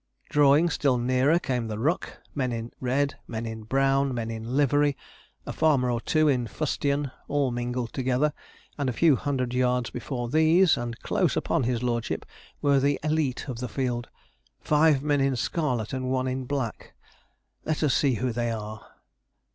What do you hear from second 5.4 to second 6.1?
a farmer or